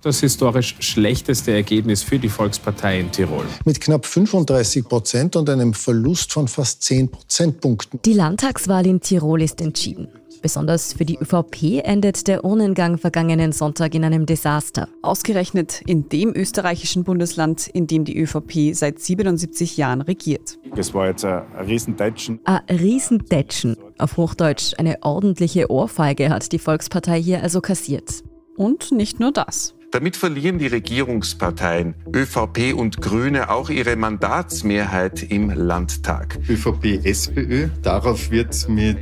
[0.00, 3.44] Das historisch schlechteste Ergebnis für die Volkspartei in Tirol.
[3.64, 7.98] Mit knapp 35 Prozent und einem Verlust von fast 10 Prozentpunkten.
[8.04, 10.06] Die Landtagswahl in Tirol ist entschieden.
[10.40, 14.88] Besonders für die ÖVP endet der Urnengang vergangenen Sonntag in einem Desaster.
[15.02, 20.58] Ausgerechnet in dem österreichischen Bundesland, in dem die ÖVP seit 77 Jahren regiert.
[20.76, 22.38] Es war jetzt ein Riesentätschen.
[22.44, 23.76] Ein Riesentätschen.
[23.98, 28.22] Auf Hochdeutsch eine ordentliche Ohrfeige hat die Volkspartei hier also kassiert.
[28.56, 29.74] Und nicht nur das.
[29.90, 36.38] Damit verlieren die Regierungsparteien ÖVP und Grüne auch ihre Mandatsmehrheit im Landtag.
[36.46, 38.98] ÖVP, SPÖ, darauf wird mit,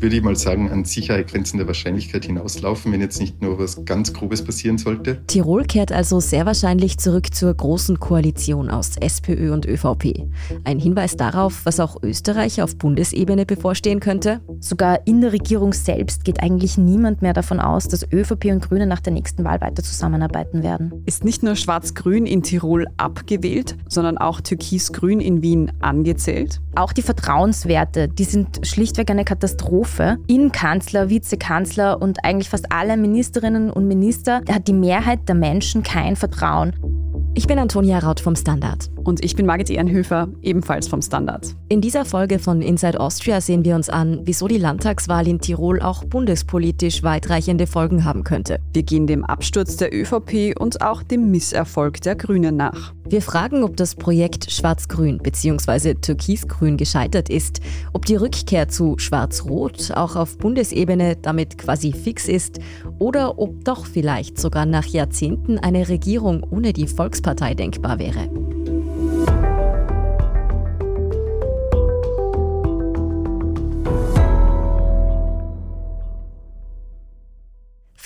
[0.00, 4.12] würde ich mal sagen, an Sicherheit grenzender Wahrscheinlichkeit hinauslaufen, wenn jetzt nicht nur was ganz
[4.12, 5.24] Grobes passieren sollte.
[5.28, 10.26] Tirol kehrt also sehr wahrscheinlich zurück zur großen Koalition aus SPÖ und ÖVP.
[10.64, 14.40] Ein Hinweis darauf, was auch Österreich auf Bundesebene bevorstehen könnte?
[14.58, 18.88] Sogar in der Regierung selbst geht eigentlich niemand mehr davon aus, dass ÖVP und Grüne
[18.88, 21.02] nach der nächsten Wahl weiter zusammen zusammenarbeiten werden.
[21.06, 26.60] Ist nicht nur Schwarz-Grün in Tirol abgewählt, sondern auch Türkis-Grün in Wien angezählt?
[26.74, 30.18] Auch die Vertrauenswerte, die sind schlichtweg eine Katastrophe.
[30.26, 35.82] Innenkanzler, Vizekanzler und eigentlich fast alle Ministerinnen und Minister, da hat die Mehrheit der Menschen
[35.82, 36.74] kein Vertrauen.
[37.36, 38.88] Ich bin Antonia Raut vom Standard.
[39.04, 41.54] Und ich bin Margit Ehrenhöfer, ebenfalls vom Standard.
[41.68, 45.82] In dieser Folge von Inside Austria sehen wir uns an, wieso die Landtagswahl in Tirol
[45.82, 48.58] auch bundespolitisch weitreichende Folgen haben könnte.
[48.72, 52.94] Wir gehen dem Absturz der ÖVP und auch dem Misserfolg der Grünen nach.
[53.08, 55.94] Wir fragen, ob das Projekt Schwarz-Grün bzw.
[55.94, 57.60] Türkis-Grün gescheitert ist,
[57.92, 62.58] ob die Rückkehr zu Schwarz-Rot auch auf Bundesebene damit quasi fix ist
[62.98, 68.28] oder ob doch vielleicht sogar nach Jahrzehnten eine Regierung ohne die Volkspartei denkbar wäre.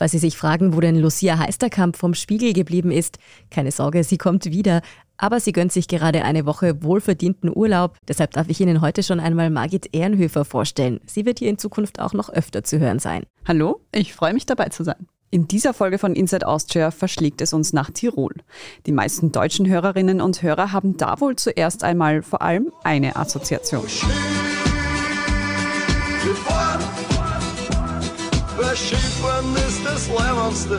[0.00, 3.18] Falls Sie sich fragen, wo denn Lucia Heisterkamp vom Spiegel geblieben ist,
[3.50, 4.80] keine Sorge, sie kommt wieder.
[5.18, 7.98] Aber sie gönnt sich gerade eine Woche wohlverdienten Urlaub.
[8.08, 11.00] Deshalb darf ich Ihnen heute schon einmal Margit Ehrenhöfer vorstellen.
[11.04, 13.24] Sie wird hier in Zukunft auch noch öfter zu hören sein.
[13.46, 15.06] Hallo, ich freue mich dabei zu sein.
[15.30, 18.32] In dieser Folge von Inside Austria verschlägt es uns nach Tirol.
[18.86, 23.84] Die meisten deutschen Hörerinnen und Hörer haben da wohl zuerst einmal vor allem eine Assoziation.
[28.74, 30.78] Skifahren ist das Leibendste,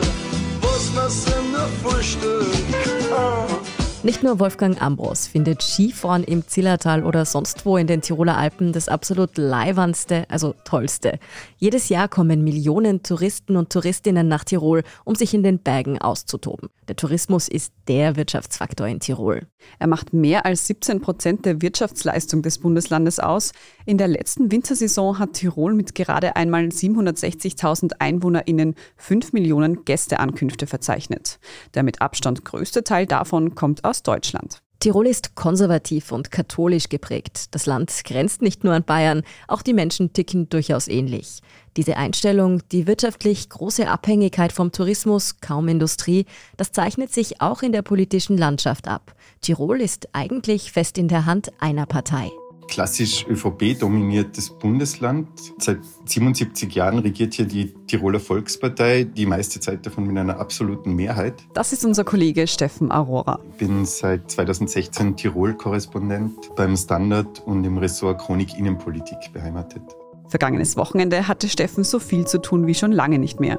[0.60, 3.71] was man Sinne frühstückt.
[4.04, 8.72] Nicht nur Wolfgang Ambros findet Skifahren im Zillertal oder sonst wo in den Tiroler Alpen
[8.72, 11.20] das absolut leiwandste, also tollste.
[11.56, 16.68] Jedes Jahr kommen Millionen Touristen und Touristinnen nach Tirol, um sich in den Bergen auszutoben.
[16.88, 19.46] Der Tourismus ist der Wirtschaftsfaktor in Tirol.
[19.78, 23.52] Er macht mehr als 17 Prozent der Wirtschaftsleistung des Bundeslandes aus.
[23.86, 31.38] In der letzten Wintersaison hat Tirol mit gerade einmal 760.000 EinwohnerInnen 5 Millionen Gästeankünfte verzeichnet.
[31.74, 34.62] Der mit Abstand größte Teil davon kommt aus aus Deutschland.
[34.80, 37.54] Tirol ist konservativ und katholisch geprägt.
[37.54, 41.40] Das Land grenzt nicht nur an Bayern, auch die Menschen ticken durchaus ähnlich.
[41.76, 46.24] Diese Einstellung, die wirtschaftlich große Abhängigkeit vom Tourismus, kaum Industrie,
[46.56, 49.14] das zeichnet sich auch in der politischen Landschaft ab.
[49.42, 52.30] Tirol ist eigentlich fest in der Hand einer Partei
[52.68, 55.28] klassisch ÖVP-dominiertes Bundesland.
[55.58, 60.94] Seit 77 Jahren regiert hier die Tiroler Volkspartei, die meiste Zeit davon mit einer absoluten
[60.94, 61.34] Mehrheit.
[61.54, 63.40] Das ist unser Kollege Steffen Aurora.
[63.52, 69.82] Ich bin seit 2016 Tirol-Korrespondent beim Standard und im Ressort Chronik Innenpolitik beheimatet.
[70.28, 73.58] Vergangenes Wochenende hatte Steffen so viel zu tun wie schon lange nicht mehr.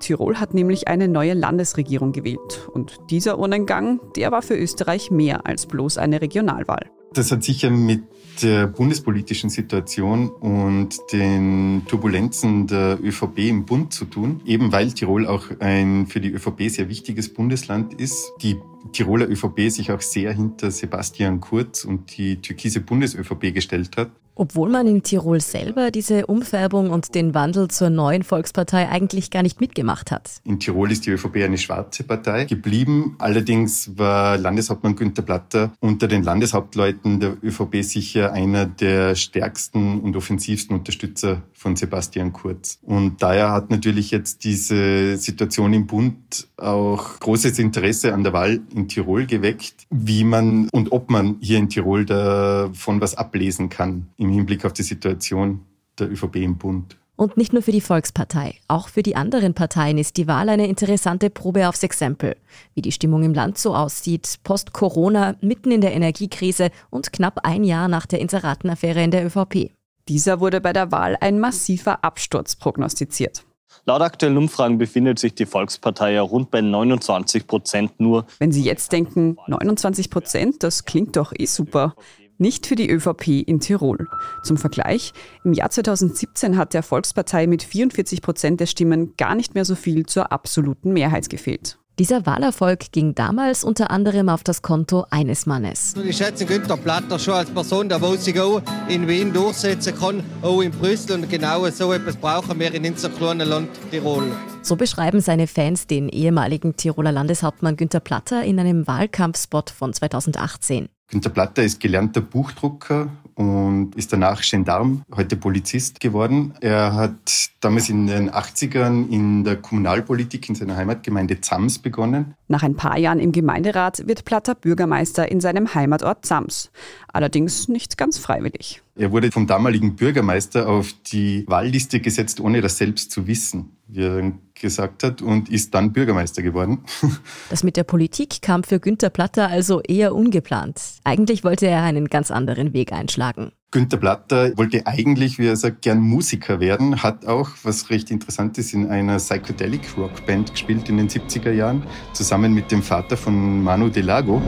[0.00, 2.68] Tirol hat nämlich eine neue Landesregierung gewählt.
[2.72, 6.90] Und dieser Urnengang, der war für Österreich mehr als bloß eine Regionalwahl.
[7.12, 8.02] Das hat sicher mit
[8.42, 15.26] der bundespolitischen Situation und den Turbulenzen der ÖVP im Bund zu tun, eben weil Tirol
[15.26, 18.32] auch ein für die ÖVP sehr wichtiges Bundesland ist.
[18.42, 18.56] Die
[18.92, 24.10] Tiroler ÖVP sich auch sehr hinter Sebastian Kurz und die türkise Bundes-ÖVP gestellt hat.
[24.40, 29.42] Obwohl man in Tirol selber diese Umfärbung und den Wandel zur neuen Volkspartei eigentlich gar
[29.42, 30.30] nicht mitgemacht hat.
[30.44, 33.16] In Tirol ist die ÖVP eine schwarze Partei geblieben.
[33.18, 40.14] Allerdings war Landeshauptmann Günther Platter unter den Landeshauptleuten der ÖVP sicher einer der stärksten und
[40.14, 42.78] offensivsten Unterstützer von Sebastian Kurz.
[42.82, 48.60] Und daher hat natürlich jetzt diese Situation im Bund auch großes Interesse an der Wahl
[48.72, 54.06] in Tirol geweckt, wie man und ob man hier in Tirol davon was ablesen kann
[54.16, 55.60] im Hinblick auf die Situation
[55.98, 56.96] der ÖVP im Bund.
[57.16, 60.68] Und nicht nur für die Volkspartei, auch für die anderen Parteien ist die Wahl eine
[60.68, 62.36] interessante Probe aufs Exempel.
[62.74, 67.64] Wie die Stimmung im Land so aussieht, post-Corona, mitten in der Energiekrise und knapp ein
[67.64, 69.72] Jahr nach der Inseratenaffäre in der ÖVP.
[70.08, 73.44] Dieser wurde bei der Wahl ein massiver Absturz prognostiziert.
[73.84, 78.26] Laut aktuellen Umfragen befindet sich die Volkspartei ja rund bei 29 Prozent nur.
[78.38, 81.94] Wenn Sie jetzt denken, 29 Prozent, das klingt doch eh super.
[82.38, 84.06] Nicht für die ÖVP in Tirol.
[84.44, 85.12] Zum Vergleich,
[85.42, 89.74] im Jahr 2017 hat der Volkspartei mit 44 Prozent der Stimmen gar nicht mehr so
[89.74, 91.78] viel zur absoluten Mehrheit gefehlt.
[91.98, 95.96] Dieser Wahlerfolg ging damals unter anderem auf das Konto eines Mannes.
[96.04, 100.60] Ich schätze Günther Platter schon als Person, der sich auch in Wien durchsetzen kann, auch
[100.60, 101.16] in Brüssel.
[101.16, 104.30] Und genau so etwas brauchen wir in unserem kleinen Land Tirol.
[104.62, 110.88] So beschreiben seine Fans den ehemaligen Tiroler Landeshauptmann Günther Platter in einem Wahlkampfspot von 2018.
[111.10, 116.52] Günter Platter ist gelernter Buchdrucker und ist danach Gendarm, heute Polizist geworden.
[116.60, 122.34] Er hat damals in den 80ern in der Kommunalpolitik in seiner Heimatgemeinde Zams begonnen.
[122.48, 126.70] Nach ein paar Jahren im Gemeinderat wird Platter Bürgermeister in seinem Heimatort Zams.
[127.10, 128.82] Allerdings nicht ganz freiwillig.
[128.98, 134.02] Er wurde vom damaligen Bürgermeister auf die Wahlliste gesetzt, ohne das selbst zu wissen, wie
[134.02, 136.80] er gesagt hat, und ist dann Bürgermeister geworden.
[137.50, 140.80] Das mit der Politik kam für Günter Platter also eher ungeplant.
[141.04, 143.52] Eigentlich wollte er einen ganz anderen Weg einschlagen.
[143.70, 148.58] Günter Platter wollte eigentlich, wie er sagt, gern Musiker werden, hat auch, was recht interessant
[148.58, 153.16] ist, in einer Psychedelic Rock Band gespielt in den 70er Jahren, zusammen mit dem Vater
[153.16, 154.42] von Manu Delago.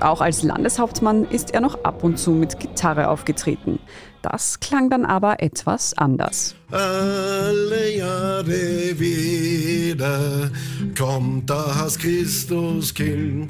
[0.00, 3.80] Auch als Landeshauptmann ist er noch ab und zu mit Gitarre aufgetreten.
[4.22, 6.54] Das klang dann aber etwas anders.
[6.70, 10.50] Alle Jahre wieder
[10.96, 13.48] kommt das Christuskind.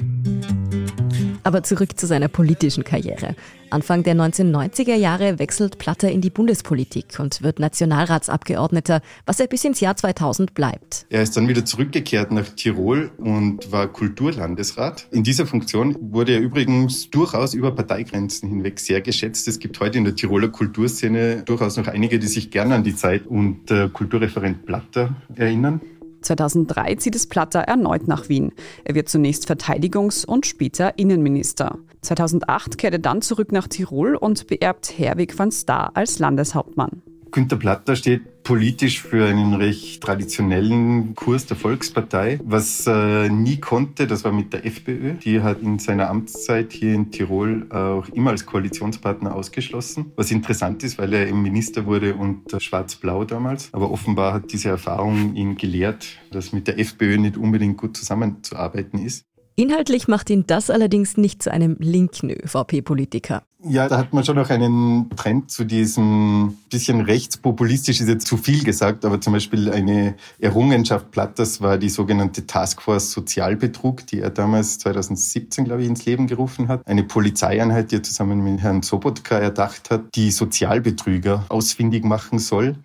[1.43, 3.35] Aber zurück zu seiner politischen Karriere.
[3.71, 9.63] Anfang der 1990er Jahre wechselt Platter in die Bundespolitik und wird Nationalratsabgeordneter, was er bis
[9.63, 11.05] ins Jahr 2000 bleibt.
[11.09, 15.07] Er ist dann wieder zurückgekehrt nach Tirol und war Kulturlandesrat.
[15.11, 19.47] In dieser Funktion wurde er übrigens durchaus über Parteigrenzen hinweg sehr geschätzt.
[19.47, 22.95] Es gibt heute in der Tiroler Kulturszene durchaus noch einige, die sich gerne an die
[22.95, 25.81] Zeit unter Kulturreferent Platter erinnern.
[26.21, 28.51] 2003 zieht es Platter erneut nach Wien.
[28.83, 31.79] Er wird zunächst Verteidigungs- und später Innenminister.
[32.01, 37.01] 2008 kehrt er dann zurück nach Tirol und beerbt Herwig van Staar als Landeshauptmann.
[37.31, 42.39] Günter Platter steht politisch für einen recht traditionellen Kurs der Volkspartei.
[42.43, 45.13] Was er nie konnte, das war mit der FPÖ.
[45.13, 50.11] Die hat in seiner Amtszeit hier in Tirol auch immer als Koalitionspartner ausgeschlossen.
[50.15, 53.69] Was interessant ist, weil er eben Minister wurde unter Schwarz-Blau damals.
[53.73, 59.05] Aber offenbar hat diese Erfahrung ihn gelehrt, dass mit der FPÖ nicht unbedingt gut zusammenzuarbeiten
[59.05, 59.25] ist.
[59.59, 63.43] Inhaltlich macht ihn das allerdings nicht zu einem linken ÖVP-Politiker.
[63.61, 68.37] Ja, da hat man schon noch einen Trend zu diesem bisschen rechtspopulistisch, ist jetzt zu
[68.37, 74.29] viel gesagt, aber zum Beispiel eine Errungenschaft Platters war die sogenannte Taskforce Sozialbetrug, die er
[74.29, 76.87] damals 2017, glaube ich, ins Leben gerufen hat.
[76.87, 82.77] Eine Polizeieinheit, die er zusammen mit Herrn Sobotka erdacht hat, die Sozialbetrüger ausfindig machen soll.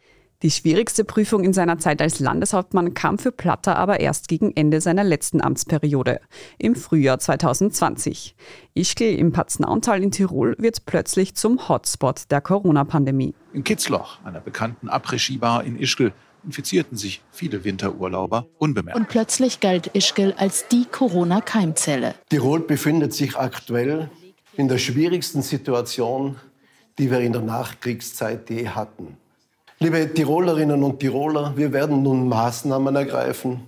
[0.44, 4.82] Die schwierigste Prüfung in seiner Zeit als Landeshauptmann kam für Platter aber erst gegen Ende
[4.82, 6.20] seiner letzten Amtsperiode,
[6.58, 8.36] im Frühjahr 2020.
[8.74, 13.34] Ischgl im Paznauntal in Tirol wird plötzlich zum Hotspot der Corona-Pandemie.
[13.54, 16.12] In Kitzloch, einer bekannten Après-Ski-Bar in Ischgl,
[16.44, 19.00] infizierten sich viele Winterurlauber unbemerkt.
[19.00, 22.16] Und plötzlich galt Ischgl als die Corona-Keimzelle.
[22.28, 24.10] Tirol befindet sich aktuell
[24.58, 26.36] in der schwierigsten Situation,
[26.98, 29.16] die wir in der Nachkriegszeit je hatten.
[29.84, 33.64] Liebe Tirolerinnen und Tiroler, wir werden nun Maßnahmen ergreifen,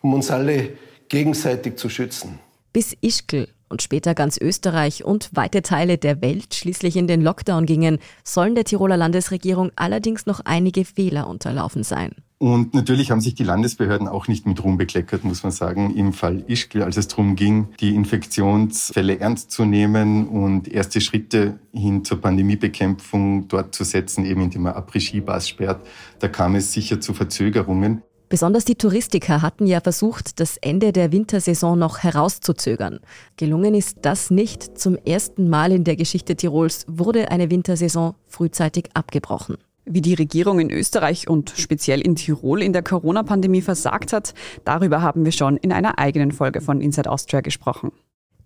[0.00, 0.78] um uns alle
[1.10, 2.38] gegenseitig zu schützen.
[2.72, 7.66] Bis Ischgl und später ganz Österreich und weite Teile der Welt schließlich in den Lockdown
[7.66, 12.12] gingen, sollen der Tiroler Landesregierung allerdings noch einige Fehler unterlaufen sein.
[12.38, 16.12] Und natürlich haben sich die Landesbehörden auch nicht mit Ruhm bekleckert, muss man sagen, im
[16.12, 22.04] Fall Ischgl, als es darum ging, die Infektionsfälle ernst zu nehmen und erste Schritte hin
[22.04, 25.84] zur Pandemiebekämpfung dort zu setzen, eben indem man Après-Ski-Bars sperrt.
[26.20, 28.02] Da kam es sicher zu Verzögerungen.
[28.28, 33.00] Besonders die Touristiker hatten ja versucht, das Ende der Wintersaison noch herauszuzögern.
[33.36, 34.78] Gelungen ist das nicht.
[34.78, 39.56] Zum ersten Mal in der Geschichte Tirols wurde eine Wintersaison frühzeitig abgebrochen.
[39.90, 45.00] Wie die Regierung in Österreich und speziell in Tirol in der Corona-Pandemie versagt hat, darüber
[45.00, 47.90] haben wir schon in einer eigenen Folge von Inside Austria gesprochen.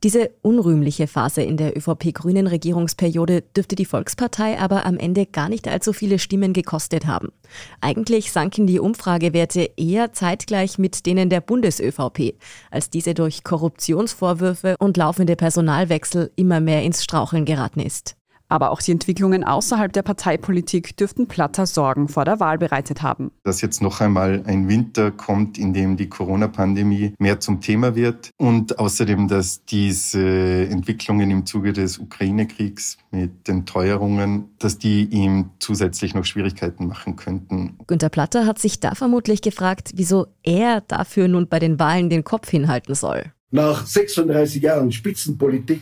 [0.05, 5.67] Diese unrühmliche Phase in der ÖVP-grünen Regierungsperiode dürfte die Volkspartei aber am Ende gar nicht
[5.67, 7.33] allzu viele Stimmen gekostet haben.
[7.81, 12.35] Eigentlich sanken die Umfragewerte eher zeitgleich mit denen der Bundes-ÖVP,
[12.71, 18.17] als diese durch Korruptionsvorwürfe und laufende Personalwechsel immer mehr ins Straucheln geraten ist.
[18.53, 23.31] Aber auch die Entwicklungen außerhalb der Parteipolitik dürften Platter Sorgen vor der Wahl bereitet haben.
[23.45, 28.29] Dass jetzt noch einmal ein Winter kommt, in dem die Corona-Pandemie mehr zum Thema wird
[28.37, 35.53] und außerdem, dass diese Entwicklungen im Zuge des Ukraine-Kriegs mit den Teuerungen, dass die ihm
[35.59, 37.79] zusätzlich noch Schwierigkeiten machen könnten.
[37.87, 42.23] Günter Platter hat sich da vermutlich gefragt, wieso er dafür nun bei den Wahlen den
[42.23, 43.33] Kopf hinhalten soll.
[43.55, 45.81] Nach 36 Jahren Spitzenpolitik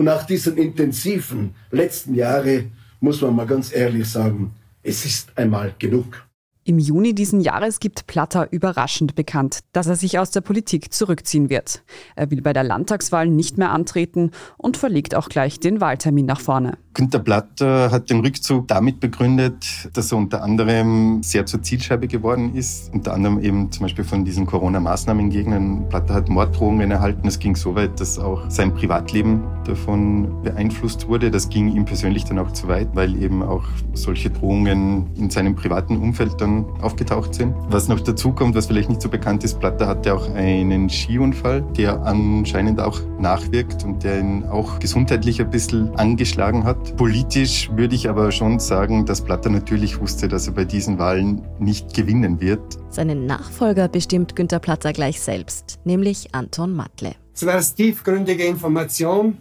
[0.00, 5.74] und nach diesen intensiven letzten Jahre muss man mal ganz ehrlich sagen, es ist einmal
[5.78, 6.26] genug.
[6.70, 11.50] Im Juni diesen Jahres gibt Platter überraschend bekannt, dass er sich aus der Politik zurückziehen
[11.50, 11.82] wird.
[12.14, 16.38] Er will bei der Landtagswahl nicht mehr antreten und verlegt auch gleich den Wahltermin nach
[16.38, 16.78] vorne.
[16.94, 22.54] Günter Platter hat den Rückzug damit begründet, dass er unter anderem sehr zur Zielscheibe geworden
[22.54, 22.92] ist.
[22.92, 25.88] Unter anderem eben zum Beispiel von diesen Corona-Maßnahmen-Gegnern.
[25.88, 27.26] Platter hat Morddrohungen erhalten.
[27.26, 31.30] Es ging so weit, dass auch sein Privatleben davon beeinflusst wurde.
[31.30, 35.54] Das ging ihm persönlich dann auch zu weit, weil eben auch solche Drohungen in seinem
[35.54, 37.54] privaten Umfeld dann aufgetaucht sind.
[37.68, 41.62] Was noch dazu kommt, was vielleicht nicht so bekannt ist, Platter hatte auch einen Skiunfall,
[41.76, 46.96] der anscheinend auch nachwirkt und der ihn auch gesundheitlich ein bisschen angeschlagen hat.
[46.96, 51.42] Politisch würde ich aber schon sagen, dass Platter natürlich wusste, dass er bei diesen Wahlen
[51.58, 52.78] nicht gewinnen wird.
[52.90, 57.14] Seinen Nachfolger bestimmt Günter Platter gleich selbst, nämlich Anton Matle.
[57.34, 59.38] Zuerst tiefgründige Information,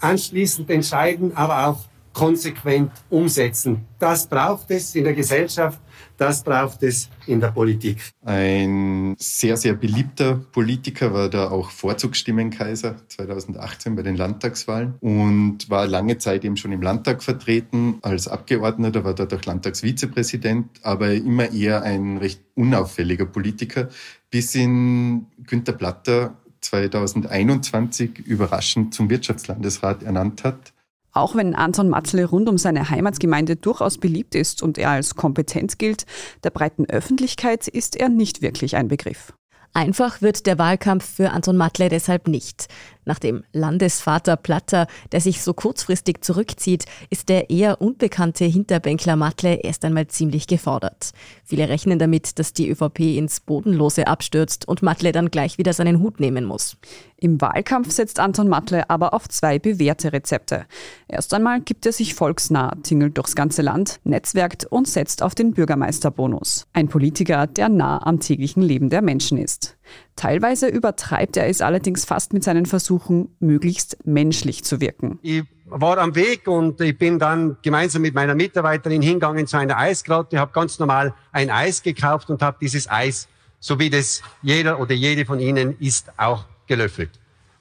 [0.00, 3.86] anschließend entscheiden, aber auch konsequent umsetzen.
[3.98, 5.80] Das braucht es in der Gesellschaft,
[6.16, 7.98] das braucht es in der Politik.
[8.24, 15.86] Ein sehr, sehr beliebter Politiker war da auch Vorzugsstimmenkaiser 2018 bei den Landtagswahlen und war
[15.86, 17.98] lange Zeit eben schon im Landtag vertreten.
[18.02, 23.88] Als Abgeordneter war auch Landtagsvizepräsident, aber immer eher ein recht unauffälliger Politiker,
[24.30, 30.72] bis in Günter Platter 2021 überraschend zum Wirtschaftslandesrat ernannt hat.
[31.12, 35.78] Auch wenn Anton Matzle rund um seine Heimatsgemeinde durchaus beliebt ist und er als kompetent
[35.78, 36.06] gilt,
[36.44, 39.32] der breiten Öffentlichkeit ist er nicht wirklich ein Begriff.
[39.72, 42.66] Einfach wird der Wahlkampf für Anton Matle deshalb nicht.
[43.04, 49.54] Nach dem Landesvater Platter, der sich so kurzfristig zurückzieht, ist der eher unbekannte Hinterbänkler Matle
[49.54, 51.10] erst einmal ziemlich gefordert.
[51.44, 56.00] Viele rechnen damit, dass die ÖVP ins Bodenlose abstürzt und Matle dann gleich wieder seinen
[56.00, 56.76] Hut nehmen muss.
[57.16, 60.66] Im Wahlkampf setzt Anton Matle aber auf zwei bewährte Rezepte.
[61.06, 65.52] Erst einmal gibt er sich volksnah, tingelt durchs ganze Land, netzwerkt und setzt auf den
[65.52, 66.66] Bürgermeisterbonus.
[66.72, 69.76] Ein Politiker, der nah am täglichen Leben der Menschen ist.
[70.16, 75.18] Teilweise übertreibt er es allerdings fast mit seinen Versuchen, möglichst menschlich zu wirken.
[75.22, 79.76] Ich war am Weg und ich bin dann gemeinsam mit meiner Mitarbeiterin hingegangen zu einer
[79.76, 83.28] Eisgrotte, habe ganz normal ein Eis gekauft und habe dieses Eis,
[83.60, 87.10] so wie das jeder oder jede von Ihnen isst, auch gelöffelt.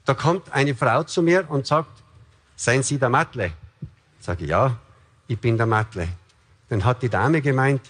[0.06, 2.04] Da kommt eine Frau zu mir und sagt,
[2.56, 3.52] seien Sie der Matle?
[4.20, 4.78] Sage ich, ja,
[5.28, 6.08] ich bin der Matle.
[6.70, 7.82] Dann hat die Dame gemeint,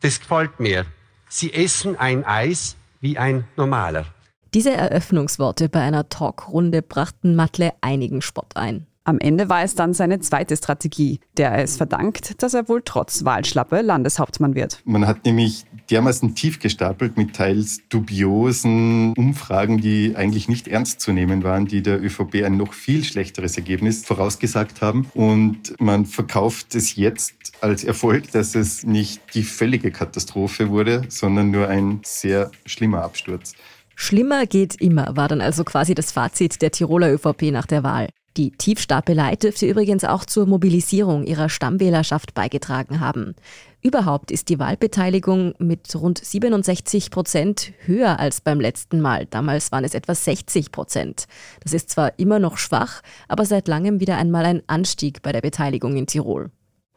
[0.00, 0.84] das gefällt mir.
[1.28, 4.06] Sie essen ein Eis, wie ein normaler.
[4.54, 8.86] Diese Eröffnungsworte bei einer Talkrunde brachten Matle einigen Spott ein.
[9.04, 12.82] Am Ende war es dann seine zweite Strategie, der er es verdankt, dass er wohl
[12.84, 14.80] trotz Wahlschlappe Landeshauptmann wird.
[14.84, 21.12] Man hat nämlich dermaßen tief gestapelt mit teils dubiosen Umfragen, die eigentlich nicht ernst zu
[21.12, 25.10] nehmen waren, die der ÖVP ein noch viel schlechteres Ergebnis vorausgesagt haben.
[25.14, 31.50] Und man verkauft es jetzt als Erfolg, dass es nicht die völlige Katastrophe wurde, sondern
[31.50, 33.54] nur ein sehr schlimmer Absturz.
[33.94, 38.08] Schlimmer geht immer, war dann also quasi das Fazit der Tiroler ÖVP nach der Wahl.
[38.38, 43.34] Die Tiefstapelei dürfte übrigens auch zur Mobilisierung ihrer Stammwählerschaft beigetragen haben.
[43.82, 49.26] Überhaupt ist die Wahlbeteiligung mit rund 67 Prozent höher als beim letzten Mal.
[49.26, 51.26] Damals waren es etwa 60 Prozent.
[51.62, 55.42] Das ist zwar immer noch schwach, aber seit langem wieder einmal ein Anstieg bei der
[55.42, 56.50] Beteiligung in Tirol.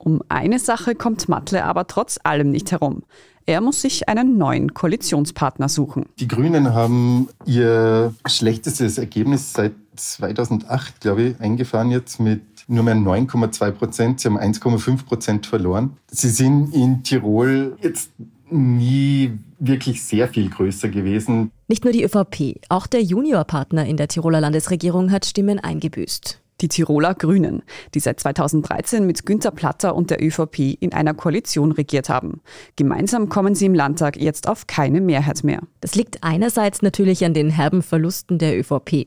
[0.05, 3.01] Um eine Sache kommt Matle aber trotz allem nicht herum.
[3.47, 6.05] Er muss sich einen neuen Koalitionspartner suchen.
[6.19, 12.95] Die Grünen haben ihr schlechtestes Ergebnis seit 2008, glaube ich, eingefahren jetzt mit nur mehr
[12.95, 14.19] 9,2 Prozent.
[14.19, 15.97] Sie haben 1,5 Prozent verloren.
[16.11, 18.11] Sie sind in Tirol jetzt
[18.51, 21.51] nie wirklich sehr viel größer gewesen.
[21.67, 26.41] Nicht nur die ÖVP, auch der Juniorpartner in der Tiroler Landesregierung hat Stimmen eingebüßt.
[26.65, 27.61] Die Tiroler Grünen,
[27.93, 32.41] die seit 2013 mit Günter Platter und der ÖVP in einer Koalition regiert haben.
[32.75, 35.59] Gemeinsam kommen sie im Landtag jetzt auf keine Mehrheit mehr.
[35.81, 39.05] Das liegt einerseits natürlich an den herben Verlusten der ÖVP.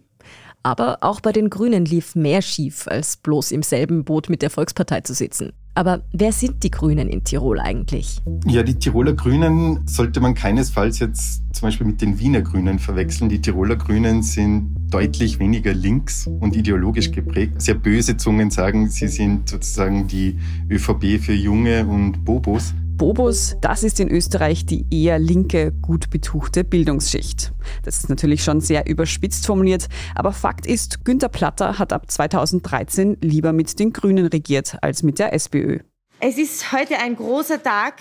[0.63, 4.51] Aber auch bei den Grünen lief mehr schief, als bloß im selben Boot mit der
[4.51, 5.53] Volkspartei zu sitzen.
[5.75, 8.21] Aber wer sind die Grünen in Tirol eigentlich?
[8.47, 13.29] Ja, die Tiroler Grünen sollte man keinesfalls jetzt zum Beispiel mit den Wiener Grünen verwechseln.
[13.29, 17.61] Die Tiroler Grünen sind deutlich weniger links und ideologisch geprägt.
[17.61, 20.39] Sehr böse Zungen sagen, sie sind sozusagen die
[20.71, 22.75] ÖVP für Junge und Bobos.
[22.97, 27.53] Bobos, das ist in Österreich die eher linke, gut betuchte Bildungsschicht.
[27.83, 33.17] Das ist natürlich schon sehr überspitzt formuliert, aber Fakt ist, Günter Platter hat ab 2013
[33.21, 35.81] lieber mit den Grünen regiert als mit der SPÖ.
[36.21, 37.95] Es ist heute ein großer Tag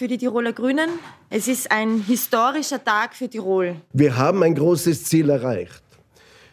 [0.00, 0.88] für die Tiroler Grünen.
[1.28, 3.76] Es ist ein historischer Tag für Tirol.
[3.92, 5.82] Wir haben ein großes Ziel erreicht.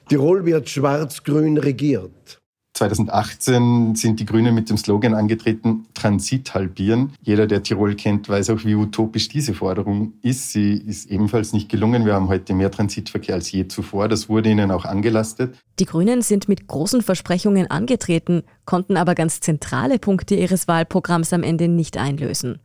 [0.09, 2.41] Tirol wird schwarz-grün regiert.
[2.73, 7.13] 2018 sind die Grünen mit dem Slogan angetreten, Transit halbieren.
[7.21, 10.51] Jeder, der Tirol kennt, weiß auch, wie utopisch diese Forderung ist.
[10.51, 12.05] Sie ist ebenfalls nicht gelungen.
[12.05, 14.09] Wir haben heute mehr Transitverkehr als je zuvor.
[14.09, 15.55] Das wurde ihnen auch angelastet.
[15.79, 21.43] Die Grünen sind mit großen Versprechungen angetreten, konnten aber ganz zentrale Punkte ihres Wahlprogramms am
[21.43, 22.59] Ende nicht einlösen.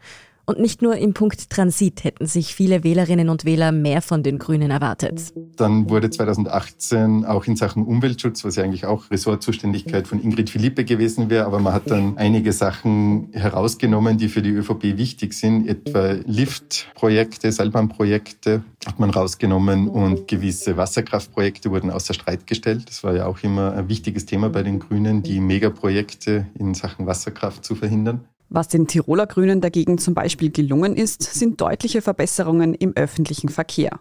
[0.44, 4.38] Und nicht nur im Punkt Transit hätten sich viele Wählerinnen und Wähler mehr von den
[4.38, 5.32] Grünen erwartet.
[5.56, 10.84] Dann wurde 2018 auch in Sachen Umweltschutz, was ja eigentlich auch Ressortzuständigkeit von Ingrid Philippe
[10.84, 15.68] gewesen wäre, aber man hat dann einige Sachen herausgenommen, die für die ÖVP wichtig sind,
[15.68, 22.88] etwa Liftprojekte, Seilbahnprojekte hat man rausgenommen und gewisse Wasserkraftprojekte wurden außer Streit gestellt.
[22.88, 27.06] Das war ja auch immer ein wichtiges Thema bei den Grünen, die Megaprojekte in Sachen
[27.06, 28.24] Wasserkraft zu verhindern.
[28.54, 34.00] Was den Tiroler Grünen dagegen zum Beispiel gelungen ist, sind deutliche Verbesserungen im öffentlichen Verkehr.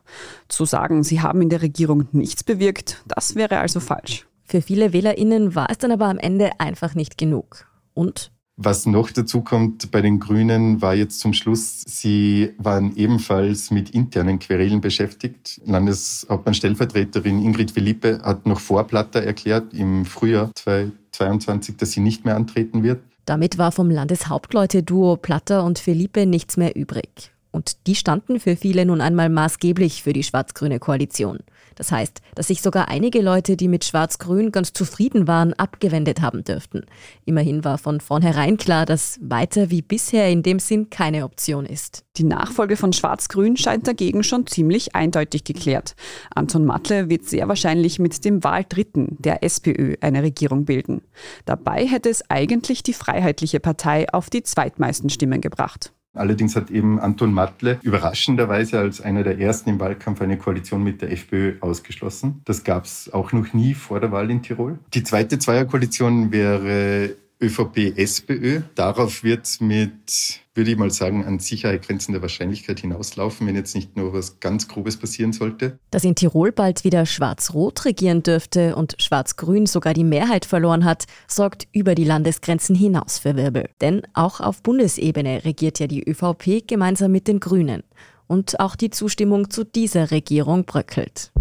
[0.50, 4.28] Zu sagen, sie haben in der Regierung nichts bewirkt, das wäre also falsch.
[4.44, 7.66] Für viele WählerInnen war es dann aber am Ende einfach nicht genug.
[7.94, 13.72] Und was noch dazu kommt bei den Grünen war jetzt zum Schluss, sie waren ebenfalls
[13.72, 15.62] mit internen Querelen beschäftigt.
[15.66, 22.26] Landeshauptmann Stellvertreterin Ingrid Philippe hat noch vor Platter erklärt im Frühjahr 2022, dass sie nicht
[22.26, 23.02] mehr antreten wird.
[23.32, 27.32] Damit war vom Landeshauptleute-Duo Platter und Felipe nichts mehr übrig.
[27.52, 31.40] Und die standen für viele nun einmal maßgeblich für die schwarz-grüne Koalition.
[31.76, 36.44] Das heißt, dass sich sogar einige Leute, die mit Schwarz-Grün ganz zufrieden waren, abgewendet haben
[36.44, 36.86] dürften.
[37.26, 42.04] Immerhin war von vornherein klar, dass weiter wie bisher in dem Sinn keine Option ist.
[42.18, 45.96] Die Nachfolge von Schwarz-Grün scheint dagegen schon ziemlich eindeutig geklärt.
[46.36, 51.02] Anton Matle wird sehr wahrscheinlich mit dem Wahldritten der SPÖ eine Regierung bilden.
[51.46, 55.94] Dabei hätte es eigentlich die Freiheitliche Partei auf die zweitmeisten Stimmen gebracht.
[56.14, 61.02] Allerdings hat eben Anton Matle überraschenderweise als einer der ersten im Wahlkampf eine Koalition mit
[61.02, 62.42] der FPÖ ausgeschlossen.
[62.46, 64.80] Das gab es auch noch nie vor der Wahl in Tirol.
[64.94, 68.62] Die zweite Zweierkoalition wäre ÖVP-SPÖ.
[68.76, 73.98] Darauf wird mit, würde ich mal sagen, an Sicherheit grenzender Wahrscheinlichkeit hinauslaufen, wenn jetzt nicht
[73.98, 75.80] nur was ganz Grobes passieren sollte.
[75.90, 81.06] Dass in Tirol bald wieder Schwarz-Rot regieren dürfte und Schwarz-Grün sogar die Mehrheit verloren hat,
[81.28, 83.70] sorgt über die Landesgrenzen hinaus für Wirbel.
[83.82, 87.84] Denn auch auf Bundesebene regiert ja die ÖVP gemeinsam mit den Grünen.
[88.28, 91.32] Und auch die Zustimmung zu dieser Regierung bröckelt.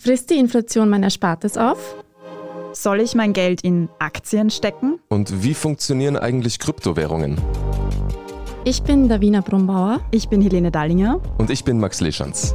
[0.00, 1.96] Frisst die Inflation mein Erspartes auf?
[2.72, 5.00] Soll ich mein Geld in Aktien stecken?
[5.08, 7.36] Und wie funktionieren eigentlich Kryptowährungen?
[8.64, 10.00] Ich bin Davina Brumbauer.
[10.12, 11.20] Ich bin Helene Dallinger.
[11.38, 12.54] Und ich bin Max Leschanz.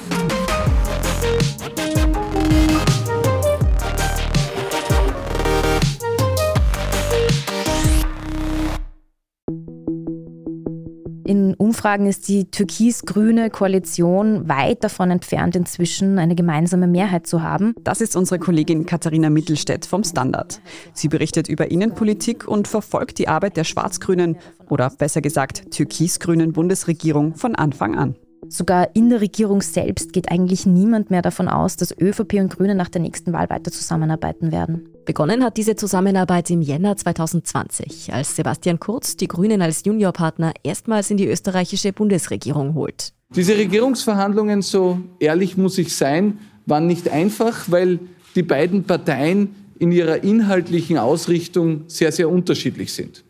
[11.31, 17.73] In Umfragen ist die türkis-grüne Koalition weit davon entfernt, inzwischen eine gemeinsame Mehrheit zu haben.
[17.85, 20.59] Das ist unsere Kollegin Katharina Mittelstädt vom Standard.
[20.91, 27.35] Sie berichtet über Innenpolitik und verfolgt die Arbeit der schwarz-grünen oder besser gesagt türkis-grünen Bundesregierung
[27.35, 28.17] von Anfang an.
[28.49, 32.75] Sogar in der Regierung selbst geht eigentlich niemand mehr davon aus, dass ÖVP und Grüne
[32.75, 34.89] nach der nächsten Wahl weiter zusammenarbeiten werden.
[35.05, 41.09] Begonnen hat diese Zusammenarbeit im Jänner 2020, als Sebastian Kurz die Grünen als Juniorpartner erstmals
[41.09, 43.13] in die österreichische Bundesregierung holt.
[43.35, 46.37] Diese Regierungsverhandlungen, so ehrlich muss ich sein,
[46.67, 47.99] waren nicht einfach, weil
[48.35, 53.23] die beiden Parteien in ihrer inhaltlichen Ausrichtung sehr, sehr unterschiedlich sind.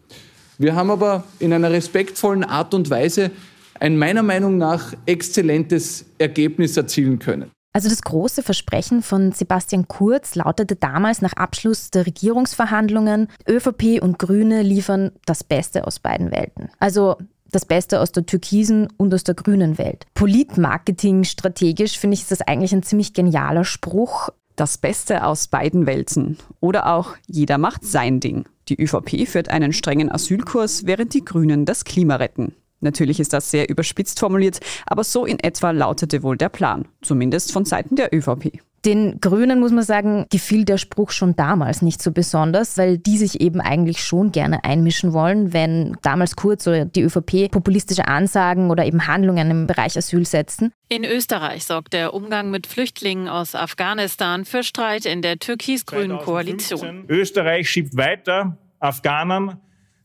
[0.57, 3.31] Wir haben aber in einer respektvollen Art und Weise
[3.79, 7.49] ein meiner Meinung nach exzellentes Ergebnis erzielen können.
[7.73, 14.19] Also das große Versprechen von Sebastian Kurz lautete damals nach Abschluss der Regierungsverhandlungen, ÖVP und
[14.19, 16.69] Grüne liefern das Beste aus beiden Welten.
[16.79, 17.15] Also
[17.49, 20.05] das Beste aus der türkisen und aus der grünen Welt.
[20.13, 24.29] Politmarketing strategisch finde ich ist das eigentlich ein ziemlich genialer Spruch.
[24.55, 26.37] Das Beste aus beiden Welten.
[26.59, 28.45] Oder auch jeder macht sein Ding.
[28.67, 32.53] Die ÖVP führt einen strengen Asylkurs, während die Grünen das Klima retten.
[32.81, 37.51] Natürlich ist das sehr überspitzt formuliert, aber so in etwa lautete wohl der Plan, zumindest
[37.51, 38.59] von Seiten der ÖVP.
[38.83, 43.17] Den Grünen muss man sagen, gefiel der Spruch schon damals nicht so besonders, weil die
[43.17, 48.71] sich eben eigentlich schon gerne einmischen wollen, wenn damals Kurz oder die ÖVP populistische Ansagen
[48.71, 50.73] oder eben Handlungen im Bereich Asyl setzen.
[50.89, 57.05] In Österreich sorgt der Umgang mit Flüchtlingen aus Afghanistan für Streit in der türkis-grünen Koalition.
[57.07, 59.57] Österreich schiebt weiter Afghanen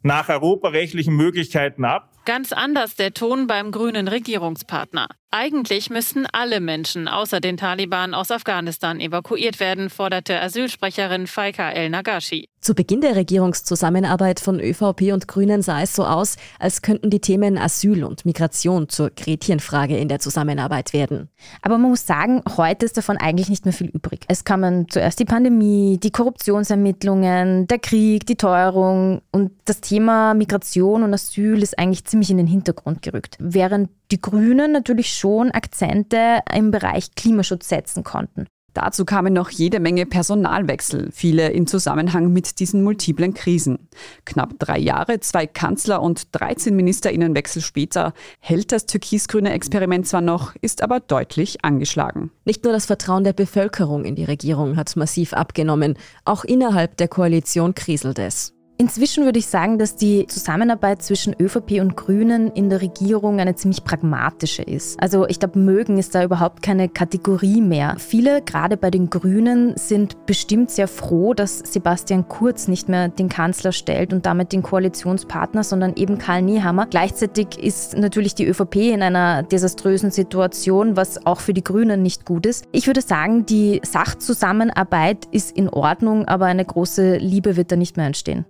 [0.02, 2.12] nach europarechtlichen Möglichkeiten ab.
[2.26, 5.06] Ganz anders der Ton beim grünen Regierungspartner.
[5.30, 12.48] Eigentlich müssten alle Menschen außer den Taliban aus Afghanistan evakuiert werden, forderte Asylsprecherin Faika El-Nagashi.
[12.66, 17.20] Zu Beginn der Regierungszusammenarbeit von ÖVP und Grünen sah es so aus, als könnten die
[17.20, 21.28] Themen Asyl und Migration zur Gretchenfrage in der Zusammenarbeit werden.
[21.62, 24.24] Aber man muss sagen, heute ist davon eigentlich nicht mehr viel übrig.
[24.26, 31.04] Es kamen zuerst die Pandemie, die Korruptionsermittlungen, der Krieg, die Teuerung und das Thema Migration
[31.04, 33.36] und Asyl ist eigentlich ziemlich in den Hintergrund gerückt.
[33.38, 38.48] Während die Grünen natürlich schon Akzente im Bereich Klimaschutz setzen konnten.
[38.76, 43.88] Dazu kamen noch jede Menge Personalwechsel, viele in Zusammenhang mit diesen multiplen Krisen.
[44.26, 50.54] Knapp drei Jahre, zwei Kanzler und 13 Ministerinnenwechsel später hält das türkis-grüne Experiment zwar noch,
[50.60, 52.30] ist aber deutlich angeschlagen.
[52.44, 57.08] Nicht nur das Vertrauen der Bevölkerung in die Regierung hat massiv abgenommen, auch innerhalb der
[57.08, 58.55] Koalition kriselt es.
[58.78, 63.54] Inzwischen würde ich sagen, dass die Zusammenarbeit zwischen ÖVP und Grünen in der Regierung eine
[63.54, 65.00] ziemlich pragmatische ist.
[65.00, 67.94] Also ich glaube, mögen ist da überhaupt keine Kategorie mehr.
[67.98, 73.30] Viele, gerade bei den Grünen, sind bestimmt sehr froh, dass Sebastian Kurz nicht mehr den
[73.30, 76.86] Kanzler stellt und damit den Koalitionspartner, sondern eben Karl Niehammer.
[76.86, 82.26] Gleichzeitig ist natürlich die ÖVP in einer desaströsen Situation, was auch für die Grünen nicht
[82.26, 82.66] gut ist.
[82.72, 87.96] Ich würde sagen, die Sachzusammenarbeit ist in Ordnung, aber eine große Liebe wird da nicht
[87.96, 88.44] mehr entstehen.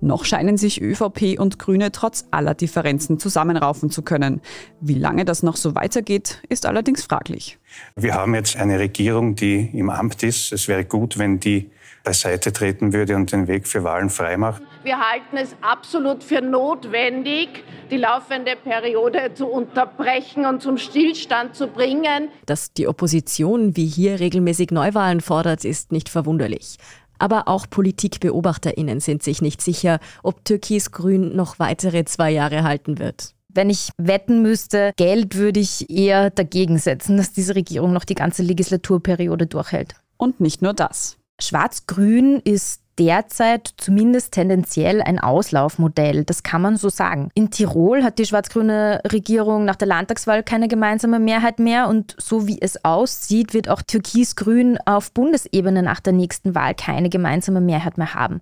[0.00, 4.40] Noch scheinen sich ÖVP und Grüne trotz aller Differenzen zusammenraufen zu können.
[4.80, 7.58] Wie lange das noch so weitergeht, ist allerdings fraglich.
[7.96, 10.52] Wir haben jetzt eine Regierung, die im Amt ist.
[10.52, 11.70] Es wäre gut, wenn die
[12.06, 14.62] beiseite treten würde und den Weg für Wahlen freimacht.
[14.84, 17.48] Wir halten es absolut für notwendig,
[17.90, 22.28] die laufende Periode zu unterbrechen und zum Stillstand zu bringen.
[22.46, 26.76] Dass die Opposition wie hier regelmäßig Neuwahlen fordert, ist nicht verwunderlich.
[27.18, 33.34] Aber auch PolitikbeobachterInnen sind sich nicht sicher, ob Türkis-Grün noch weitere zwei Jahre halten wird.
[33.48, 38.14] Wenn ich wetten müsste, Geld würde ich eher dagegen setzen, dass diese Regierung noch die
[38.14, 39.94] ganze Legislaturperiode durchhält.
[40.18, 41.16] Und nicht nur das.
[41.40, 47.30] Schwarz-Grün ist derzeit zumindest tendenziell ein Auslaufmodell, das kann man so sagen.
[47.34, 52.46] In Tirol hat die schwarz-grüne Regierung nach der Landtagswahl keine gemeinsame Mehrheit mehr und so
[52.46, 57.98] wie es aussieht, wird auch Türkis-Grün auf Bundesebene nach der nächsten Wahl keine gemeinsame Mehrheit
[57.98, 58.40] mehr haben.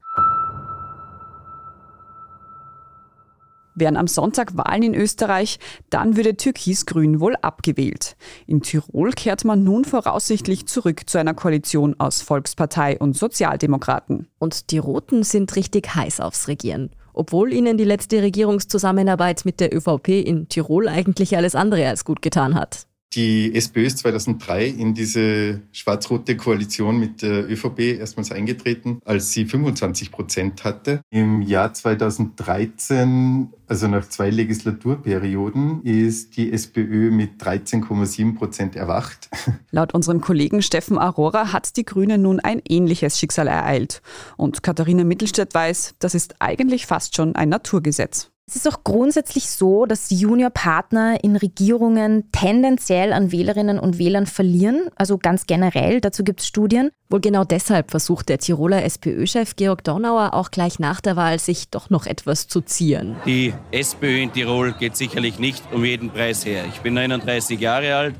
[3.74, 5.58] Wären am Sonntag Wahlen in Österreich,
[5.90, 8.16] dann würde Türkis-Grün wohl abgewählt.
[8.46, 14.28] In Tirol kehrt man nun voraussichtlich zurück zu einer Koalition aus Volkspartei und Sozialdemokraten.
[14.38, 16.90] Und die Roten sind richtig heiß aufs Regieren.
[17.12, 22.22] Obwohl ihnen die letzte Regierungszusammenarbeit mit der ÖVP in Tirol eigentlich alles andere als gut
[22.22, 22.86] getan hat.
[23.14, 29.44] Die SPÖ ist 2003 in diese schwarz-rote Koalition mit der ÖVP erstmals eingetreten, als sie
[29.44, 31.00] 25 Prozent hatte.
[31.10, 39.28] Im Jahr 2013, also nach zwei Legislaturperioden, ist die SPÖ mit 13,7 Prozent erwacht.
[39.70, 44.02] Laut unserem Kollegen Steffen Aurora hat die Grüne nun ein ähnliches Schicksal ereilt.
[44.36, 48.33] Und Katharina Mittelstädt weiß, das ist eigentlich fast schon ein Naturgesetz.
[48.46, 54.88] Es ist auch grundsätzlich so, dass Juniorpartner in Regierungen tendenziell an Wählerinnen und Wählern verlieren,
[54.96, 56.90] also ganz generell, dazu gibt es Studien.
[57.08, 61.70] Wohl genau deshalb versucht der Tiroler SPÖ-Chef Georg Dornauer auch gleich nach der Wahl, sich
[61.70, 63.16] doch noch etwas zu zieren.
[63.24, 66.66] Die SPÖ in Tirol geht sicherlich nicht um jeden Preis her.
[66.68, 68.14] Ich bin 39 Jahre alt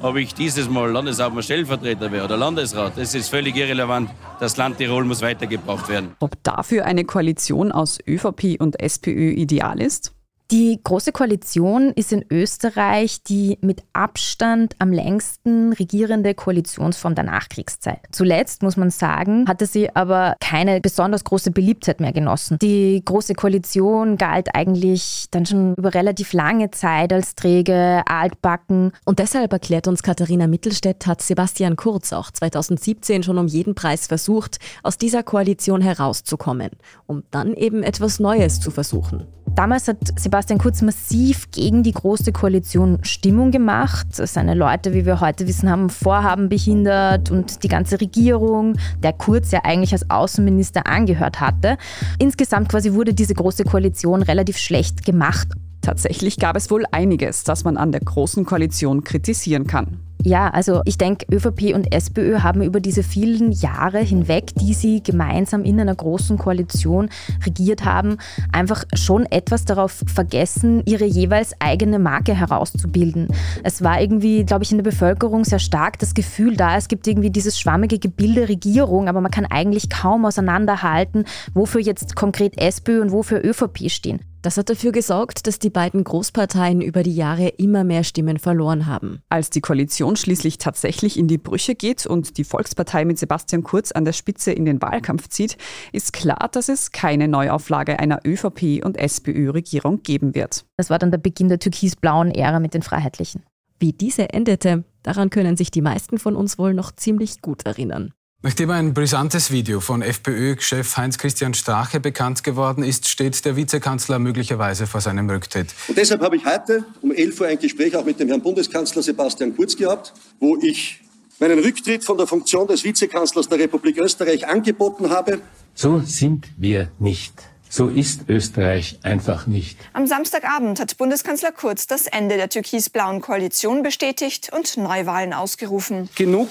[0.00, 4.10] ob ich dieses Mal Landeshauptmann Stellvertreter wäre oder Landesrat, das ist völlig irrelevant.
[4.40, 6.14] Das Land Tirol muss weitergebracht werden.
[6.20, 10.13] Ob dafür eine Koalition aus ÖVP und SPÖ ideal ist?
[10.50, 18.00] Die Große Koalition ist in Österreich die mit Abstand am längsten regierende Koalitionsform der Nachkriegszeit.
[18.12, 22.58] Zuletzt, muss man sagen, hatte sie aber keine besonders große Beliebtheit mehr genossen.
[22.60, 28.92] Die Große Koalition galt eigentlich dann schon über relativ lange Zeit als träge, altbacken.
[29.06, 34.06] Und deshalb erklärt uns Katharina Mittelstädt, hat Sebastian Kurz auch 2017 schon um jeden Preis
[34.06, 36.72] versucht, aus dieser Koalition herauszukommen,
[37.06, 39.26] um dann eben etwas Neues zu versuchen.
[39.54, 44.08] Damals hat Sebastian Kurz massiv gegen die Große Koalition Stimmung gemacht.
[44.10, 49.52] Seine Leute, wie wir heute wissen, haben Vorhaben behindert und die ganze Regierung, der Kurz
[49.52, 51.78] ja eigentlich als Außenminister angehört hatte.
[52.18, 55.46] Insgesamt quasi wurde diese Große Koalition relativ schlecht gemacht.
[55.82, 60.00] Tatsächlich gab es wohl einiges, das man an der Großen Koalition kritisieren kann.
[60.26, 65.02] Ja, also ich denke, ÖVP und SPÖ haben über diese vielen Jahre hinweg, die sie
[65.02, 67.10] gemeinsam in einer großen Koalition
[67.44, 68.16] regiert haben,
[68.50, 73.28] einfach schon etwas darauf vergessen, ihre jeweils eigene Marke herauszubilden.
[73.64, 77.06] Es war irgendwie, glaube ich, in der Bevölkerung sehr stark das Gefühl da, es gibt
[77.06, 83.02] irgendwie dieses schwammige Gebilde Regierung, aber man kann eigentlich kaum auseinanderhalten, wofür jetzt konkret SPÖ
[83.02, 84.20] und wofür ÖVP stehen.
[84.44, 88.84] Das hat dafür gesorgt, dass die beiden Großparteien über die Jahre immer mehr Stimmen verloren
[88.84, 89.22] haben.
[89.30, 93.90] Als die Koalition schließlich tatsächlich in die Brüche geht und die Volkspartei mit Sebastian Kurz
[93.90, 95.56] an der Spitze in den Wahlkampf zieht,
[95.92, 100.66] ist klar, dass es keine Neuauflage einer ÖVP- und SPÖ-Regierung geben wird.
[100.76, 103.44] Das war dann der Beginn der türkis-blauen Ära mit den Freiheitlichen.
[103.78, 108.12] Wie diese endete, daran können sich die meisten von uns wohl noch ziemlich gut erinnern.
[108.44, 114.86] Nachdem ein brisantes Video von FPÖ-Chef Heinz-Christian Strache bekannt geworden ist, steht der Vizekanzler möglicherweise
[114.86, 115.68] vor seinem Rücktritt.
[115.88, 119.02] Und deshalb habe ich heute um 11 Uhr ein Gespräch auch mit dem Herrn Bundeskanzler
[119.02, 121.00] Sebastian Kurz gehabt, wo ich
[121.40, 125.40] meinen Rücktritt von der Funktion des Vizekanzlers der Republik Österreich angeboten habe.
[125.74, 127.32] So sind wir nicht.
[127.70, 129.78] So ist Österreich einfach nicht.
[129.94, 136.10] Am Samstagabend hat Bundeskanzler Kurz das Ende der türkis-blauen Koalition bestätigt und Neuwahlen ausgerufen.
[136.14, 136.50] Genug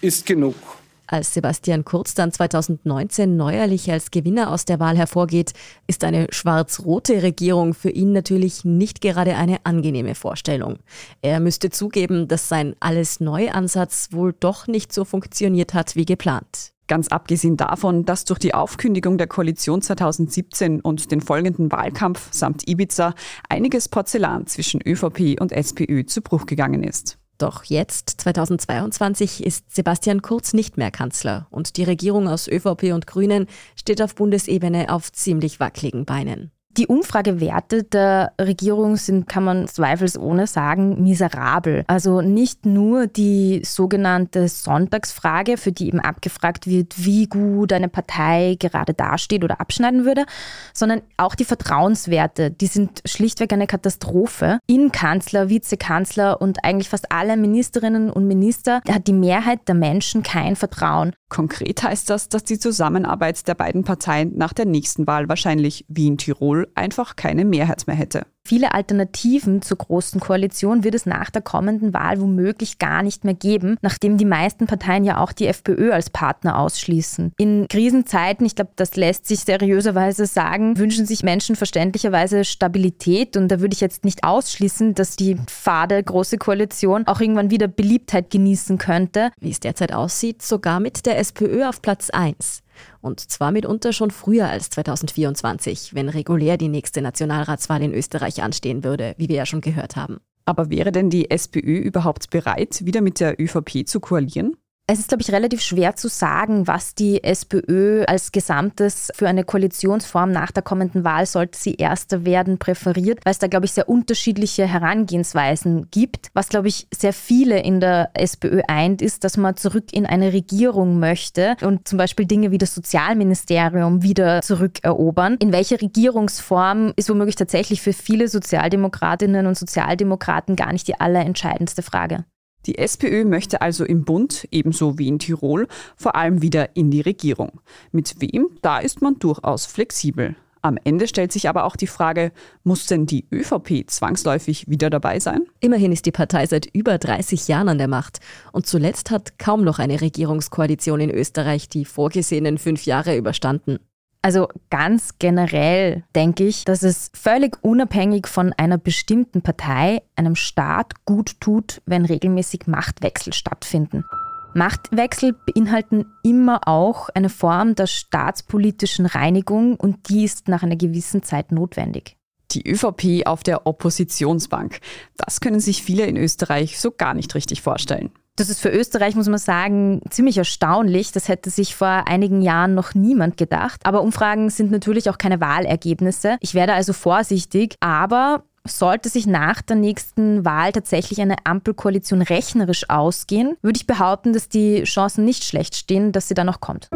[0.00, 0.79] ist genug.
[1.12, 5.54] Als Sebastian Kurz dann 2019 neuerlich als Gewinner aus der Wahl hervorgeht,
[5.88, 10.78] ist eine schwarz-rote Regierung für ihn natürlich nicht gerade eine angenehme Vorstellung.
[11.20, 16.70] Er müsste zugeben, dass sein Alles-Neu-Ansatz wohl doch nicht so funktioniert hat wie geplant.
[16.86, 22.68] Ganz abgesehen davon, dass durch die Aufkündigung der Koalition 2017 und den folgenden Wahlkampf samt
[22.68, 23.14] Ibiza
[23.48, 27.19] einiges Porzellan zwischen ÖVP und SPÖ zu Bruch gegangen ist.
[27.40, 33.06] Doch jetzt, 2022, ist Sebastian Kurz nicht mehr Kanzler und die Regierung aus ÖVP und
[33.06, 36.52] Grünen steht auf Bundesebene auf ziemlich wackeligen Beinen.
[36.76, 41.82] Die Umfragewerte der Regierung sind, kann man zweifelsohne sagen, miserabel.
[41.88, 48.56] Also nicht nur die sogenannte Sonntagsfrage, für die eben abgefragt wird, wie gut eine Partei
[48.60, 50.26] gerade dasteht oder abschneiden würde,
[50.72, 54.60] sondern auch die Vertrauenswerte, die sind schlichtweg eine Katastrophe.
[54.68, 60.22] In Kanzler, Vizekanzler und eigentlich fast alle Ministerinnen und Minister hat die Mehrheit der Menschen
[60.22, 61.14] kein Vertrauen.
[61.30, 66.08] Konkret heißt das, dass die Zusammenarbeit der beiden Parteien nach der nächsten Wahl wahrscheinlich wie
[66.08, 68.26] in Tirol einfach keine Mehrheit mehr hätte.
[68.46, 73.34] Viele Alternativen zur Großen Koalition wird es nach der kommenden Wahl womöglich gar nicht mehr
[73.34, 77.32] geben, nachdem die meisten Parteien ja auch die FPÖ als Partner ausschließen.
[77.38, 83.48] In Krisenzeiten, ich glaube, das lässt sich seriöserweise sagen, wünschen sich Menschen verständlicherweise Stabilität und
[83.48, 88.30] da würde ich jetzt nicht ausschließen, dass die fade Große Koalition auch irgendwann wieder Beliebtheit
[88.30, 89.30] genießen könnte.
[89.38, 92.62] Wie es derzeit aussieht, sogar mit der SPÖ auf Platz 1.
[93.00, 98.84] Und zwar mitunter schon früher als 2024, wenn regulär die nächste Nationalratswahl in Österreich anstehen
[98.84, 100.18] würde, wie wir ja schon gehört haben.
[100.44, 104.56] Aber wäre denn die SPÖ überhaupt bereit, wieder mit der ÖVP zu koalieren?
[104.92, 109.44] Es ist, glaube ich, relativ schwer zu sagen, was die SPÖ als Gesamtes für eine
[109.44, 113.72] Koalitionsform nach der kommenden Wahl, sollte sie erster werden, präferiert, weil es da, glaube ich,
[113.72, 116.30] sehr unterschiedliche Herangehensweisen gibt.
[116.34, 120.32] Was, glaube ich, sehr viele in der SPÖ eint, ist, dass man zurück in eine
[120.32, 125.36] Regierung möchte und zum Beispiel Dinge wie das Sozialministerium wieder zurückerobern.
[125.36, 131.82] In welcher Regierungsform ist womöglich tatsächlich für viele Sozialdemokratinnen und Sozialdemokraten gar nicht die allerentscheidendste
[131.82, 132.24] Frage.
[132.66, 137.00] Die SPÖ möchte also im Bund, ebenso wie in Tirol, vor allem wieder in die
[137.00, 137.60] Regierung.
[137.92, 138.48] Mit wem?
[138.62, 140.36] Da ist man durchaus flexibel.
[140.62, 142.32] Am Ende stellt sich aber auch die Frage,
[142.64, 145.46] muss denn die ÖVP zwangsläufig wieder dabei sein?
[145.60, 148.20] Immerhin ist die Partei seit über 30 Jahren an der Macht.
[148.52, 153.78] Und zuletzt hat kaum noch eine Regierungskoalition in Österreich die vorgesehenen fünf Jahre überstanden.
[154.22, 161.06] Also ganz generell denke ich, dass es völlig unabhängig von einer bestimmten Partei einem Staat
[161.06, 164.04] gut tut, wenn regelmäßig Machtwechsel stattfinden.
[164.52, 171.22] Machtwechsel beinhalten immer auch eine Form der staatspolitischen Reinigung und die ist nach einer gewissen
[171.22, 172.16] Zeit notwendig.
[172.50, 174.80] Die ÖVP auf der Oppositionsbank.
[175.16, 178.10] Das können sich viele in Österreich so gar nicht richtig vorstellen.
[178.40, 181.12] Das ist für Österreich, muss man sagen, ziemlich erstaunlich.
[181.12, 183.82] Das hätte sich vor einigen Jahren noch niemand gedacht.
[183.84, 186.38] Aber Umfragen sind natürlich auch keine Wahlergebnisse.
[186.40, 192.88] Ich werde also vorsichtig, aber sollte sich nach der nächsten Wahl tatsächlich eine Ampelkoalition rechnerisch
[192.88, 196.88] ausgehen, würde ich behaupten, dass die Chancen nicht schlecht stehen, dass sie dann noch kommt.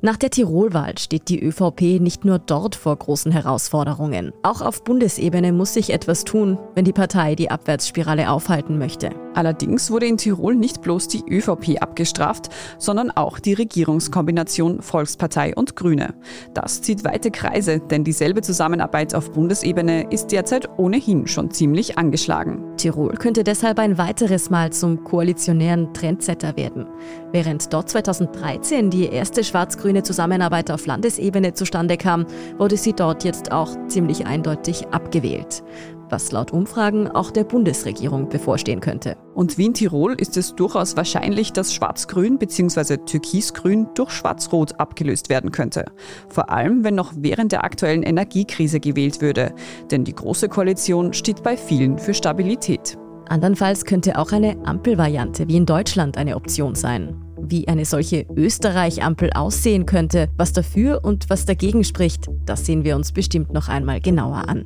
[0.00, 4.32] Nach der Tirolwahl steht die ÖVP nicht nur dort vor großen Herausforderungen.
[4.44, 9.10] Auch auf Bundesebene muss sich etwas tun, wenn die Partei die Abwärtsspirale aufhalten möchte.
[9.38, 15.76] Allerdings wurde in Tirol nicht bloß die ÖVP abgestraft, sondern auch die Regierungskombination Volkspartei und
[15.76, 16.14] Grüne.
[16.54, 22.64] Das zieht weite Kreise, denn dieselbe Zusammenarbeit auf Bundesebene ist derzeit ohnehin schon ziemlich angeschlagen.
[22.78, 26.88] Tirol könnte deshalb ein weiteres Mal zum koalitionären Trendsetter werden.
[27.30, 32.26] Während dort 2013 die erste schwarz-grüne Zusammenarbeit auf Landesebene zustande kam,
[32.58, 35.62] wurde sie dort jetzt auch ziemlich eindeutig abgewählt
[36.10, 39.16] was laut Umfragen auch der Bundesregierung bevorstehen könnte.
[39.34, 42.98] Und wie in Tirol ist es durchaus wahrscheinlich, dass Schwarz-Grün bzw.
[42.98, 45.84] Türkis-Grün durch Schwarz-Rot abgelöst werden könnte.
[46.28, 49.54] Vor allem, wenn noch während der aktuellen Energiekrise gewählt würde.
[49.90, 52.98] Denn die Große Koalition steht bei vielen für Stabilität.
[53.28, 57.27] Andernfalls könnte auch eine Ampelvariante wie in Deutschland eine Option sein.
[57.40, 62.96] Wie eine solche Österreich-Ampel aussehen könnte, was dafür und was dagegen spricht, das sehen wir
[62.96, 64.64] uns bestimmt noch einmal genauer an.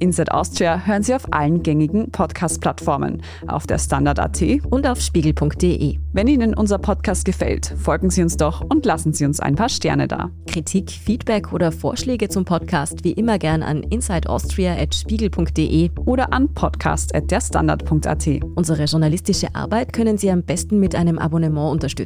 [0.00, 5.98] Inside Austria hören Sie auf allen gängigen Podcast-Plattformen, auf der Standard.at und auf spiegel.de.
[6.12, 9.68] Wenn Ihnen unser Podcast gefällt, folgen Sie uns doch und lassen Sie uns ein paar
[9.68, 10.30] Sterne da.
[10.46, 18.26] Kritik, Feedback oder Vorschläge zum Podcast wie immer gern an insideaustria.spiegel.de oder an podcast.derstandard.at.
[18.54, 21.99] Unsere journalistische Arbeit können Sie am besten mit einem Abonnement unterstützen.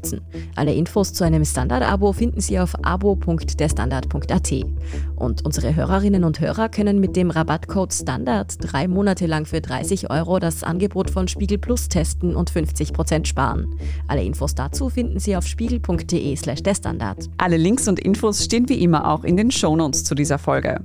[0.57, 4.53] Alle Infos zu einem Standard-Abo finden Sie auf abo.derstandard.at.
[5.17, 9.61] Und unsere Hörerinnen und Hörer können mit dem Rabattcode Code Standard drei Monate lang für
[9.61, 13.67] 30 Euro das Angebot von Spiegel Plus testen und 50% sparen.
[14.07, 17.29] Alle Infos dazu finden Sie auf spiegel.de slash der Standard.
[17.39, 20.81] Alle Links und Infos stehen wie immer auch in den Shownotes zu dieser Folge.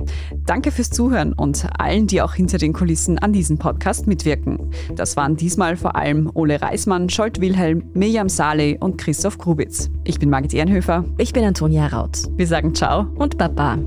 [0.46, 4.72] Danke fürs Zuhören und allen, die auch hinter den Kulissen an diesem Podcast mitwirken.
[4.96, 9.90] Das waren diesmal vor allem Ole Reismann, Scholt Wilhelm, Mirjam Saleh und Christoph Grubitz.
[10.04, 11.06] Ich bin Margit Ehrenhöfer.
[11.18, 12.20] Ich bin Antonia Raut.
[12.36, 13.78] Wir sagen Ciao und Baba.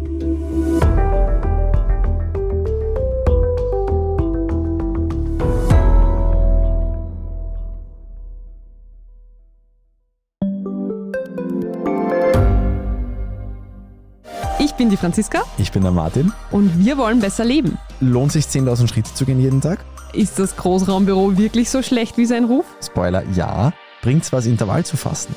[14.58, 15.42] Ich bin die Franziska.
[15.58, 16.32] Ich bin der Martin.
[16.50, 17.78] Und wir wollen besser leben.
[18.00, 19.84] Lohnt sich 10.000 Schritte zu gehen jeden Tag?
[20.14, 22.64] Ist das Großraumbüro wirklich so schlecht wie sein Ruf?
[22.82, 23.72] Spoiler, ja.
[24.02, 25.32] Bringt's was, Intervall zu fassen?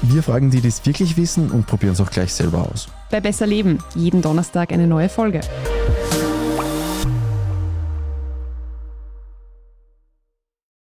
[0.00, 2.88] Wir fragen die, die es wirklich wissen und probieren es auch gleich selber aus.
[3.10, 5.42] Bei Besser Leben, jeden Donnerstag eine neue Folge.